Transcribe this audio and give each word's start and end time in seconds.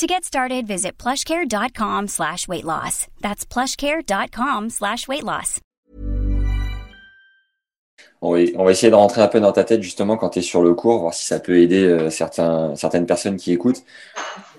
To 0.00 0.06
get 0.06 0.24
started, 0.24 0.66
visit 0.66 0.92
plushcare.com 0.96 2.08
slash 2.08 2.48
weight 2.48 2.64
loss. 2.64 3.06
That's 3.20 3.44
plushcare.com 3.44 4.70
slash 4.70 5.06
weight 5.06 5.24
loss. 5.24 5.60
On 8.22 8.32
va, 8.32 8.38
on 8.56 8.64
va 8.64 8.70
essayer 8.70 8.88
de 8.88 8.94
rentrer 8.94 9.20
un 9.20 9.28
peu 9.28 9.40
dans 9.40 9.52
ta 9.52 9.62
tête 9.62 9.82
justement 9.82 10.16
quand 10.16 10.30
tu 10.30 10.38
es 10.38 10.42
sur 10.42 10.62
le 10.62 10.72
cours, 10.72 11.00
voir 11.00 11.12
si 11.12 11.26
ça 11.26 11.38
peut 11.38 11.58
aider 11.58 11.84
euh, 11.84 12.08
certains, 12.08 12.74
certaines 12.76 13.04
personnes 13.04 13.36
qui 13.36 13.52
écoutent. 13.52 13.82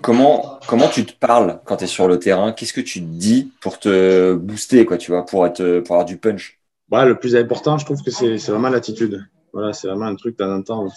Comment, 0.00 0.60
comment 0.68 0.86
tu 0.86 1.04
te 1.04 1.12
parles 1.12 1.60
quand 1.64 1.78
tu 1.78 1.84
es 1.84 1.88
sur 1.88 2.06
le 2.06 2.20
terrain? 2.20 2.52
Qu'est-ce 2.52 2.72
que 2.72 2.80
tu 2.80 3.00
te 3.00 3.06
dis 3.06 3.50
pour 3.60 3.80
te 3.80 4.34
booster, 4.34 4.86
quoi, 4.86 4.96
tu 4.96 5.10
vois, 5.10 5.26
pour, 5.26 5.44
être, 5.44 5.80
pour 5.80 5.96
avoir 5.96 6.04
du 6.06 6.18
punch? 6.18 6.60
Ouais, 6.92 7.04
le 7.04 7.18
plus 7.18 7.34
important, 7.34 7.78
je 7.78 7.84
trouve 7.84 8.00
que 8.00 8.12
c'est 8.12 8.38
vraiment 8.46 8.68
l'attitude. 8.68 9.26
Voilà, 9.52 9.72
c'est 9.72 9.88
vraiment 9.88 10.06
un 10.06 10.14
truc, 10.14 10.36
tu 10.36 10.44
un 10.44 10.62
temps 10.62 10.84
où 10.84 10.90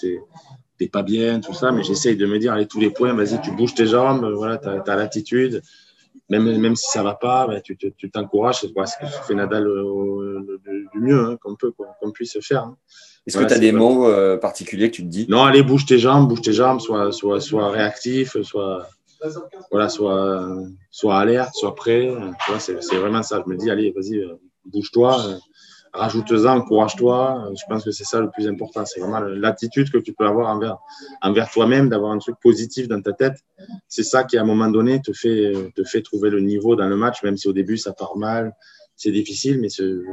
t'es 0.77 0.87
pas 0.87 1.03
bien, 1.03 1.39
tout 1.39 1.53
ça, 1.53 1.71
mais 1.71 1.83
j'essaye 1.83 2.17
de 2.17 2.25
me 2.25 2.37
dire, 2.39 2.53
allez, 2.53 2.67
tous 2.67 2.79
les 2.79 2.89
points, 2.89 3.13
vas-y, 3.13 3.41
tu 3.41 3.51
bouges 3.51 3.73
tes 3.73 3.87
jambes, 3.87 4.25
voilà, 4.33 4.57
tu 4.57 4.67
as, 4.67 4.95
l'attitude. 4.95 5.61
Même, 6.29 6.57
même 6.59 6.75
si 6.75 6.89
ça 6.89 7.03
va 7.03 7.13
pas, 7.13 7.45
ben, 7.47 7.61
tu 7.61 7.77
t'encourages. 8.09 8.61
Tu 8.61 8.67
c'est 8.67 8.85
ce 8.85 8.99
que 8.99 9.25
fait 9.27 9.35
Nadal 9.35 9.65
du 10.93 10.99
mieux 10.99 11.19
hein, 11.19 11.37
qu'on 11.41 11.55
peut, 11.55 11.71
qu'on 11.71 12.11
puisse 12.11 12.37
faire. 12.41 12.63
Hein. 12.63 12.77
Est-ce 13.27 13.37
que 13.37 13.43
tu 13.43 13.53
as 13.53 13.59
des 13.59 13.71
mots 13.71 14.07
euh, 14.07 14.37
particuliers 14.37 14.89
que 14.89 14.95
tu 14.95 15.03
te 15.03 15.07
dis? 15.07 15.25
Non, 15.29 15.43
allez, 15.43 15.63
bouge 15.63 15.85
tes 15.85 15.97
jambes, 15.97 16.27
bouge 16.27 16.41
tes 16.41 16.53
jambes, 16.53 16.79
sois, 16.79 17.11
soit, 17.11 17.41
soit 17.41 17.69
réactif, 17.69 18.41
soit, 18.41 18.87
voilà, 19.71 19.89
soit, 19.89 20.57
soit 20.91 21.17
alerte, 21.17 21.53
soit 21.55 21.75
prêt. 21.75 22.11
C'est 22.59 22.97
vraiment 22.97 23.23
ça. 23.23 23.43
Je 23.45 23.51
me 23.51 23.57
dis, 23.57 23.69
allez, 23.69 23.91
vas-y, 23.91 24.17
euh, 24.17 24.35
bouge-toi 24.65 25.39
rajoute-en, 25.95 26.57
encourage-toi. 26.57 27.49
Je 27.55 27.63
pense 27.67 27.83
que 27.83 27.91
c'est 27.91 28.03
ça 28.03 28.19
le 28.19 28.29
plus 28.29 28.47
important. 28.47 28.85
C'est 28.85 28.99
vraiment 28.99 29.19
l'attitude 29.19 29.89
que 29.91 29.97
tu 29.97 30.13
peux 30.13 30.25
avoir 30.25 30.55
envers, 30.55 30.77
envers 31.21 31.49
toi-même, 31.49 31.89
d'avoir 31.89 32.11
un 32.11 32.17
truc 32.17 32.35
positif 32.41 32.87
dans 32.87 33.01
ta 33.01 33.13
tête. 33.13 33.35
C'est 33.87 34.03
ça 34.03 34.23
qui, 34.23 34.37
à 34.37 34.41
un 34.41 34.45
moment 34.45 34.69
donné, 34.69 35.01
te 35.01 35.13
fait, 35.13 35.53
te 35.75 35.83
fait 35.83 36.01
trouver 36.01 36.29
le 36.29 36.41
niveau 36.41 36.75
dans 36.75 36.87
le 36.87 36.95
match, 36.95 37.23
même 37.23 37.37
si 37.37 37.47
au 37.47 37.53
début 37.53 37.77
ça 37.77 37.93
part 37.93 38.17
mal, 38.17 38.53
c'est 38.95 39.11
difficile, 39.11 39.59
mais 39.59 39.67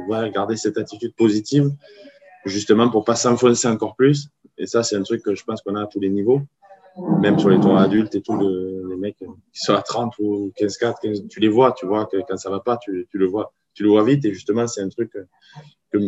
voilà, 0.07 0.29
garder 0.29 0.57
cette 0.57 0.77
attitude 0.77 1.15
positive, 1.15 1.69
justement 2.45 2.89
pour 2.89 3.03
pas 3.05 3.15
s'enfoncer 3.15 3.67
encore 3.67 3.95
plus. 3.95 4.29
Et 4.57 4.67
ça, 4.67 4.83
c'est 4.83 4.95
un 4.95 5.03
truc 5.03 5.23
que 5.23 5.35
je 5.35 5.43
pense 5.43 5.61
qu'on 5.61 5.75
a 5.75 5.83
à 5.83 5.87
tous 5.87 5.99
les 5.99 6.09
niveaux, 6.09 6.41
même 7.21 7.39
sur 7.39 7.49
les 7.49 7.59
tours 7.59 7.77
adultes 7.77 8.13
et 8.15 8.21
tout, 8.21 8.37
les 8.37 8.95
mecs 8.97 9.17
qui 9.17 9.25
sont 9.53 9.73
à 9.73 9.81
30 9.81 10.13
ou 10.19 10.51
15-4, 10.59 11.27
tu 11.27 11.39
les 11.39 11.47
vois, 11.47 11.71
tu 11.71 11.85
vois 11.85 12.05
que 12.05 12.17
quand 12.27 12.37
ça 12.37 12.49
va 12.49 12.59
pas, 12.59 12.77
tu, 12.77 13.07
tu 13.09 13.17
le 13.17 13.25
vois 13.25 13.53
tu 13.73 13.83
le 13.83 13.89
vois 13.89 14.03
vite. 14.03 14.23
Et 14.25 14.33
justement, 14.33 14.67
c'est 14.67 14.81
un 14.81 14.89
truc 14.89 15.11
que 15.91 15.99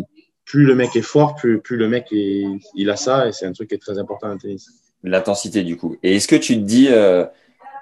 plus 0.45 0.65
le 0.65 0.75
mec 0.75 0.95
est 0.95 1.01
fort, 1.01 1.35
plus, 1.35 1.59
plus 1.59 1.77
le 1.77 1.87
mec 1.87 2.07
il 2.11 2.89
a 2.89 2.95
ça. 2.95 3.27
Et 3.27 3.31
c'est 3.31 3.45
un 3.45 3.53
truc 3.53 3.69
qui 3.69 3.75
est 3.75 3.79
très 3.79 3.97
important 3.99 4.27
le 4.27 4.37
tennis. 4.37 4.69
L'intensité, 5.03 5.63
du 5.63 5.77
coup. 5.77 5.97
Et 6.03 6.15
est-ce 6.15 6.27
que 6.27 6.35
tu 6.35 6.55
te 6.55 6.61
dis, 6.61 6.87
euh, 6.89 7.25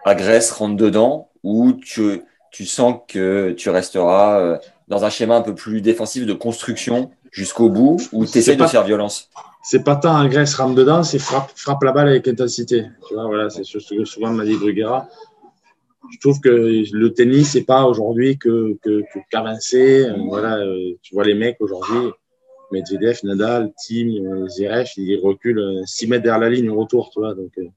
agresse, 0.05 0.51
rentre 0.51 0.75
dedans, 0.75 1.29
ou 1.43 1.73
tu, 1.73 2.21
tu 2.51 2.65
sens 2.65 2.99
que 3.07 3.51
tu 3.51 3.69
resteras 3.69 4.39
euh, 4.39 4.57
dans 4.87 5.05
un 5.05 5.09
schéma 5.09 5.35
un 5.37 5.41
peu 5.41 5.55
plus 5.55 5.81
défensif 5.81 6.25
de 6.25 6.33
construction 6.33 7.11
jusqu'au 7.31 7.69
bout, 7.69 7.97
ou 8.11 8.25
tu 8.25 8.37
essaies 8.37 8.55
de 8.55 8.65
faire 8.65 8.83
violence? 8.83 9.29
C'est 9.63 9.83
pas 9.83 9.95
tant 9.95 10.17
agresse, 10.17 10.55
rentre 10.55 10.75
dedans, 10.75 11.03
c'est 11.03 11.19
frappe, 11.19 11.51
frappe 11.55 11.81
la 11.83 11.93
balle 11.93 12.09
avec 12.09 12.27
intensité. 12.27 12.85
Tu 13.07 13.13
vois, 13.13 13.25
voilà, 13.25 13.49
c'est 13.49 13.63
ce 13.63 13.77
que 13.77 14.05
souvent 14.05 14.31
m'a 14.31 14.43
dit 14.43 14.55
Bruguera 14.55 15.07
je 16.13 16.19
trouve 16.19 16.39
que 16.39 16.49
le 16.49 17.13
tennis, 17.13 17.51
c'est 17.51 17.63
pas 17.63 17.85
aujourd'hui 17.85 18.37
que, 18.37 18.77
que, 18.83 19.01
qu'avancer. 19.31 20.07
voilà, 20.27 20.57
euh, 20.59 20.93
tu 21.01 21.15
vois 21.15 21.25
les 21.25 21.33
mecs 21.33 21.57
aujourd'hui, 21.59 22.11
Medvedev, 22.71 23.19
Nadal, 23.23 23.73
Tim, 23.85 24.09
euh, 24.09 24.47
Zverev, 24.47 24.87
ils 24.97 25.19
reculent 25.19 25.81
6 25.85 26.07
mètres 26.07 26.23
derrière 26.23 26.39
la 26.39 26.49
ligne 26.49 26.69
au 26.69 26.79
retour, 26.79 27.09
tu 27.11 27.19
vois. 27.19 27.33
Donc, 27.33 27.51
euh, 27.57 27.67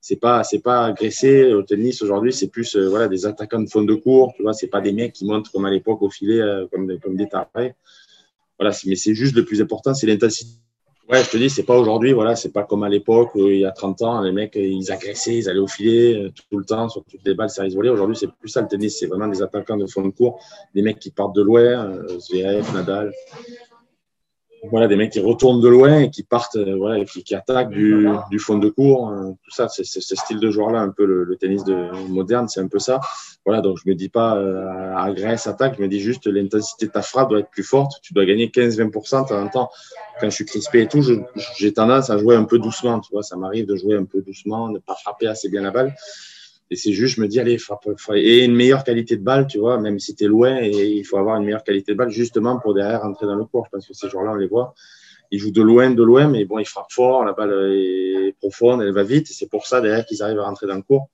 c'est 0.00 0.20
pas, 0.20 0.44
c'est 0.44 0.60
pas 0.60 0.86
agressé. 0.86 1.52
Au 1.54 1.62
tennis, 1.62 2.02
aujourd'hui, 2.02 2.32
c'est 2.34 2.48
plus, 2.48 2.76
voilà, 2.76 3.08
des 3.08 3.24
attaquants 3.24 3.60
de 3.60 3.68
fond 3.68 3.82
de 3.82 3.94
cours, 3.94 4.34
tu 4.36 4.42
vois. 4.42 4.52
C'est 4.52 4.68
pas 4.68 4.82
des 4.82 4.92
mecs 4.92 5.14
qui 5.14 5.24
montent 5.24 5.48
comme 5.48 5.64
à 5.64 5.70
l'époque 5.70 6.02
au 6.02 6.10
filet, 6.10 6.40
comme, 6.70 6.98
comme 7.00 7.16
des 7.16 7.28
tarés. 7.28 7.74
Voilà, 8.58 8.74
mais 8.86 8.94
c'est 8.94 9.14
juste 9.14 9.34
le 9.36 9.44
plus 9.44 9.62
important, 9.62 9.94
c'est 9.94 10.06
l'intensité 10.06 10.52
Ouais, 11.10 11.24
je 11.24 11.30
te 11.30 11.36
dis, 11.36 11.50
c'est 11.50 11.64
pas 11.64 11.76
aujourd'hui, 11.76 12.12
voilà, 12.12 12.36
c'est 12.36 12.52
pas 12.52 12.62
comme 12.62 12.84
à 12.84 12.88
l'époque, 12.88 13.30
il 13.34 13.58
y 13.58 13.64
a 13.64 13.72
30 13.72 14.02
ans, 14.02 14.20
les 14.20 14.30
mecs, 14.30 14.54
ils 14.54 14.92
agressaient, 14.92 15.38
ils 15.38 15.48
allaient 15.48 15.58
au 15.58 15.66
filet 15.66 16.14
euh, 16.14 16.30
tout 16.48 16.56
le 16.56 16.64
temps, 16.64 16.88
sur 16.88 17.02
toutes 17.02 17.24
les 17.24 17.34
balles, 17.34 17.50
ça 17.50 17.66
volées. 17.66 17.88
Aujourd'hui, 17.88 18.14
c'est 18.14 18.30
plus 18.30 18.48
ça 18.48 18.60
le 18.60 18.68
tennis, 18.68 18.96
c'est 18.96 19.06
vraiment 19.06 19.26
des 19.26 19.42
attaquants 19.42 19.76
de 19.76 19.86
fond 19.86 20.02
de 20.02 20.10
cours, 20.10 20.38
des 20.72 20.82
mecs 20.82 21.00
qui 21.00 21.10
partent 21.10 21.34
de 21.34 21.42
loin, 21.42 21.60
euh, 21.62 22.18
Zverev, 22.20 22.72
Nadal, 22.72 23.12
voilà, 24.70 24.88
des 24.88 24.96
mecs 24.96 25.12
qui 25.12 25.20
retournent 25.20 25.60
de 25.60 25.68
loin 25.68 26.00
et 26.00 26.10
qui 26.10 26.22
partent, 26.22 26.56
euh, 26.56 26.76
voilà, 26.76 27.02
qui, 27.04 27.24
qui 27.24 27.34
attaquent 27.34 27.70
du, 27.70 28.06
du, 28.30 28.38
fond 28.38 28.58
de 28.58 28.68
cours. 28.68 29.08
Hein, 29.08 29.34
tout 29.42 29.50
ça, 29.50 29.68
c'est 29.68 29.84
ce 29.84 30.14
style 30.14 30.38
de 30.38 30.50
joueur-là, 30.50 30.80
un 30.80 30.90
peu 30.90 31.06
le, 31.06 31.24
le, 31.24 31.36
tennis 31.36 31.64
de, 31.64 31.90
moderne, 32.08 32.46
c'est 32.48 32.60
un 32.60 32.68
peu 32.68 32.78
ça. 32.78 33.00
Voilà, 33.46 33.62
donc 33.62 33.78
je 33.82 33.88
me 33.88 33.94
dis 33.94 34.10
pas 34.10 34.36
euh, 34.36 34.94
agresse, 34.96 35.46
attaque, 35.46 35.76
je 35.78 35.82
me 35.82 35.88
dis 35.88 36.00
juste 36.00 36.26
l'intensité 36.26 36.86
de 36.86 36.92
ta 36.92 37.00
frappe 37.00 37.30
doit 37.30 37.40
être 37.40 37.50
plus 37.50 37.62
forte. 37.62 38.00
Tu 38.02 38.12
dois 38.12 38.26
gagner 38.26 38.48
15-20% 38.48 39.22
de 39.22 39.28
temps 39.28 39.42
en 39.42 39.48
temps. 39.48 39.70
Quand 40.20 40.28
je 40.28 40.34
suis 40.34 40.44
crispé 40.44 40.82
et 40.82 40.88
tout, 40.88 41.02
j'ai 41.56 41.72
tendance 41.72 42.10
à 42.10 42.18
jouer 42.18 42.36
un 42.36 42.44
peu 42.44 42.58
doucement. 42.58 43.00
Tu 43.00 43.12
vois, 43.12 43.22
ça 43.22 43.36
m'arrive 43.36 43.66
de 43.66 43.76
jouer 43.76 43.96
un 43.96 44.04
peu 44.04 44.20
doucement, 44.20 44.68
de 44.68 44.78
pas 44.78 44.94
frapper 44.94 45.26
assez 45.26 45.48
bien 45.48 45.62
la 45.62 45.70
balle. 45.70 45.94
Et 46.72 46.76
c'est 46.76 46.92
juste, 46.92 47.16
je 47.16 47.20
me 47.20 47.26
dis, 47.26 47.40
allez, 47.40 47.58
frappe, 47.58 47.88
et 48.14 48.44
une 48.44 48.54
meilleure 48.54 48.84
qualité 48.84 49.16
de 49.16 49.24
balle, 49.24 49.48
tu 49.48 49.58
vois, 49.58 49.78
même 49.80 49.98
si 49.98 50.14
tu 50.14 50.24
es 50.24 50.28
loin, 50.28 50.58
et 50.62 50.70
il 50.70 51.04
faut 51.04 51.16
avoir 51.16 51.36
une 51.36 51.44
meilleure 51.44 51.64
qualité 51.64 51.92
de 51.92 51.98
balle, 51.98 52.10
justement 52.10 52.60
pour 52.60 52.74
derrière 52.74 53.02
rentrer 53.02 53.26
dans 53.26 53.34
le 53.34 53.44
cours. 53.44 53.64
Je 53.66 53.70
pense 53.70 53.88
que 53.88 53.94
ces 53.94 54.08
joueurs-là, 54.08 54.32
on 54.32 54.36
les 54.36 54.46
voit. 54.46 54.74
Ils 55.32 55.40
jouent 55.40 55.50
de 55.50 55.62
loin, 55.62 55.90
de 55.90 56.02
loin, 56.02 56.28
mais 56.28 56.44
bon, 56.44 56.58
ils 56.58 56.66
frappent 56.66 56.92
fort, 56.92 57.24
la 57.24 57.32
balle 57.32 57.72
est 57.72 58.36
profonde, 58.38 58.82
elle 58.82 58.92
va 58.92 59.02
vite, 59.02 59.26
c'est 59.28 59.48
pour 59.48 59.66
ça, 59.66 59.80
derrière, 59.80 60.06
qu'ils 60.06 60.22
arrivent 60.22 60.38
à 60.38 60.44
rentrer 60.44 60.68
dans 60.68 60.76
le 60.76 60.82
cours. 60.82 61.08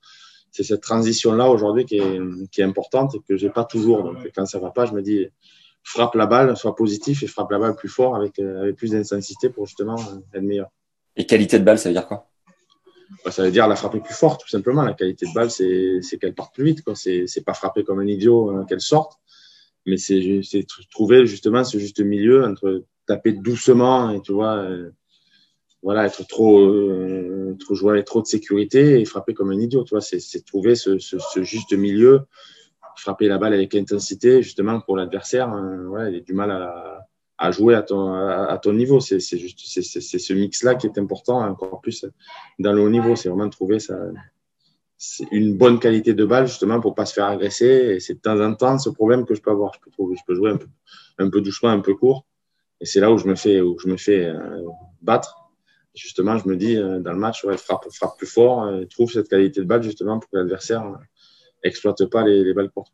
C'est 0.51 0.63
cette 0.63 0.81
transition-là, 0.81 1.49
aujourd'hui, 1.49 1.85
qui 1.85 1.97
est, 1.97 2.19
qui 2.51 2.61
est 2.61 2.63
importante 2.63 3.15
et 3.15 3.19
que 3.27 3.35
j'ai 3.35 3.49
pas 3.49 3.63
toujours. 3.63 4.03
Donc, 4.03 4.17
quand 4.35 4.45
ça 4.45 4.59
va 4.59 4.69
pas, 4.69 4.85
je 4.85 4.93
me 4.93 5.01
dis, 5.01 5.27
frappe 5.83 6.15
la 6.15 6.25
balle, 6.25 6.55
sois 6.55 6.75
positif 6.75 7.23
et 7.23 7.27
frappe 7.27 7.51
la 7.51 7.59
balle 7.59 7.75
plus 7.75 7.89
fort 7.89 8.15
avec, 8.15 8.37
avec 8.39 8.75
plus 8.75 8.91
d'intensité 8.91 9.49
pour 9.49 9.65
justement 9.65 9.97
être 10.33 10.43
meilleur. 10.43 10.67
Et 11.15 11.25
qualité 11.25 11.57
de 11.57 11.63
balle, 11.63 11.79
ça 11.79 11.89
veut 11.89 11.93
dire 11.93 12.07
quoi? 12.07 12.26
Bah, 13.23 13.31
ça 13.31 13.43
veut 13.43 13.51
dire 13.51 13.67
la 13.67 13.75
frapper 13.75 13.99
plus 13.99 14.13
forte, 14.13 14.41
tout 14.41 14.49
simplement. 14.49 14.83
La 14.83 14.93
qualité 14.93 15.25
de 15.25 15.33
balle, 15.33 15.51
c'est 15.51 16.17
qu'elle 16.19 16.33
parte 16.33 16.53
plus 16.53 16.63
vite. 16.63 16.83
C'est, 16.95 17.45
pas 17.45 17.53
frapper 17.53 17.83
comme 17.83 17.99
un 17.99 18.07
idiot 18.07 18.51
euh, 18.51 18.65
qu'elle 18.65 18.81
sorte, 18.81 19.19
mais 19.85 19.97
c'est, 19.97 20.41
trouver 20.91 21.25
justement 21.25 21.63
ce 21.63 21.77
juste 21.77 21.99
milieu 22.01 22.45
entre 22.45 22.83
taper 23.05 23.31
doucement 23.31 24.11
et 24.11 24.21
tu 24.21 24.33
vois, 24.33 24.57
euh, 24.57 24.91
voilà, 25.81 26.05
être 26.05 26.27
trop, 26.27 26.59
euh, 26.59 27.55
trop 27.59 27.75
jouer 27.75 27.93
avec 27.93 28.05
trop 28.05 28.21
de 28.21 28.27
sécurité 28.27 28.99
et 28.99 29.05
frapper 29.05 29.33
comme 29.33 29.51
un 29.51 29.59
idiot. 29.59 29.85
C'est, 30.01 30.45
trouver 30.45 30.75
ce, 30.75 30.97
juste 31.41 31.73
milieu, 31.73 32.21
frapper 32.97 33.27
la 33.27 33.37
balle 33.37 33.53
avec 33.53 33.75
intensité 33.75 34.41
justement 34.41 34.81
pour 34.81 34.97
l'adversaire. 34.97 35.49
Hein, 35.49 35.85
ouais, 35.87 36.11
il 36.11 36.17
a 36.17 36.19
du 36.19 36.33
mal 36.33 36.51
à 36.51 37.06
à 37.37 37.51
jouer 37.51 37.75
à 37.75 37.81
ton, 37.83 38.13
à, 38.13 38.57
ton 38.57 38.73
niveau. 38.73 38.99
C'est 38.99 39.19
juste 39.19 39.59
c'est 39.63 39.81
ce 40.19 40.33
mix-là 40.33 40.75
qui 40.75 40.87
est 40.87 40.97
important, 40.97 41.41
encore 41.41 41.81
plus 41.81 42.05
dans 42.59 42.73
le 42.73 42.81
haut 42.81 42.89
niveau. 42.89 43.15
C'est 43.15 43.29
vraiment 43.29 43.45
de 43.45 43.51
trouver 43.51 43.79
ça, 43.79 43.95
une 45.31 45.55
bonne 45.55 45.79
qualité 45.79 46.13
de 46.13 46.25
balle, 46.25 46.47
justement, 46.47 46.79
pour 46.79 46.95
pas 46.95 47.05
se 47.05 47.13
faire 47.13 47.25
agresser. 47.25 47.65
Et 47.65 47.99
c'est 47.99 48.15
de 48.15 48.19
temps 48.19 48.39
en 48.39 48.53
temps 48.55 48.79
ce 48.79 48.89
problème 48.89 49.25
que 49.25 49.35
je 49.35 49.41
peux 49.41 49.51
avoir. 49.51 49.73
Je 49.73 49.79
peux, 49.79 49.91
trouver, 49.91 50.15
je 50.15 50.23
peux 50.25 50.35
jouer 50.35 50.51
un 50.51 50.57
peu, 50.57 50.67
un 51.19 51.29
peu 51.29 51.41
doucement, 51.41 51.69
un 51.69 51.79
peu 51.79 51.93
court. 51.93 52.25
Et 52.81 52.85
c'est 52.85 52.99
là 52.99 53.11
où 53.11 53.17
je 53.17 53.27
me 53.27 53.35
fais, 53.35 53.61
où 53.61 53.77
je 53.79 53.87
me 53.87 53.97
fais 53.97 54.25
euh, 54.25 54.61
battre. 55.01 55.51
justement, 55.95 56.37
je 56.37 56.47
me 56.47 56.55
dis, 56.55 56.77
euh, 56.77 56.99
dans 56.99 57.13
le 57.13 57.19
match, 57.19 57.43
ouais, 57.43 57.57
frappe, 57.57 57.87
frappe 57.91 58.17
plus 58.17 58.27
fort, 58.27 58.63
euh, 58.63 58.85
trouve 58.85 59.11
cette 59.11 59.27
qualité 59.29 59.61
de 59.61 59.65
balle, 59.65 59.83
justement, 59.83 60.19
pour 60.19 60.29
que 60.29 60.37
l'adversaire 60.37 60.83
exploite 61.63 62.05
pas 62.05 62.23
les, 62.23 62.43
les 62.43 62.53
balles 62.53 62.69
courtes. 62.69 62.93